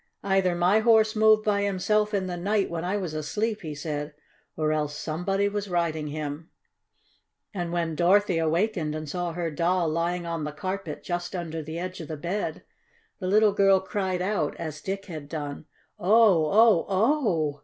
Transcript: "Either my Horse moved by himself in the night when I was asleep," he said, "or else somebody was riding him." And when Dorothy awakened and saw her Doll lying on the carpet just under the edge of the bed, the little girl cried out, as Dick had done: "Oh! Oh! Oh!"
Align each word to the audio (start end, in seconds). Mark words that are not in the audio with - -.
"Either 0.23 0.55
my 0.55 0.79
Horse 0.79 1.15
moved 1.15 1.43
by 1.45 1.61
himself 1.61 2.11
in 2.11 2.25
the 2.25 2.35
night 2.35 2.71
when 2.71 2.83
I 2.83 2.97
was 2.97 3.13
asleep," 3.13 3.61
he 3.61 3.75
said, 3.75 4.15
"or 4.57 4.71
else 4.73 4.97
somebody 4.97 5.47
was 5.47 5.67
riding 5.69 6.07
him." 6.07 6.49
And 7.53 7.71
when 7.71 7.93
Dorothy 7.93 8.39
awakened 8.39 8.95
and 8.95 9.07
saw 9.07 9.33
her 9.33 9.51
Doll 9.51 9.87
lying 9.89 10.25
on 10.25 10.43
the 10.43 10.53
carpet 10.53 11.03
just 11.03 11.35
under 11.35 11.61
the 11.61 11.77
edge 11.77 12.01
of 12.01 12.07
the 12.07 12.17
bed, 12.17 12.63
the 13.19 13.27
little 13.27 13.53
girl 13.53 13.79
cried 13.79 14.23
out, 14.23 14.55
as 14.55 14.81
Dick 14.81 15.05
had 15.05 15.29
done: 15.29 15.65
"Oh! 15.99 16.45
Oh! 16.51 16.85
Oh!" 16.89 17.59